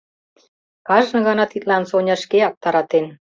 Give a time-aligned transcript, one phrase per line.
[0.87, 3.05] Кажне гана тидлан Соня шкеак таратен.